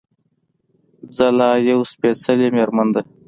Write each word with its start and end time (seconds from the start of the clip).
ځلا 1.17 1.51
يوه 1.69 1.85
سپېڅلې 1.91 2.47
مېرمن 2.55 2.87
ده 2.93 3.01